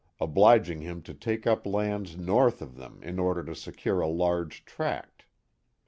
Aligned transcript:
obliging 0.19 0.81
him 0.81 0.99
to 1.03 1.13
take 1.13 1.45
up 1.45 1.63
lands 1.63 2.17
north 2.17 2.59
of 2.59 2.75
them 2.75 2.99
in 3.03 3.19
order 3.19 3.43
to 3.43 3.53
secure 3.53 4.01
a 4.01 4.07
large 4.07 4.65
tract. 4.65 5.25